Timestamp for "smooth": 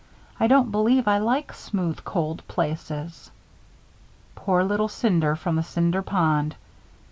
1.53-2.03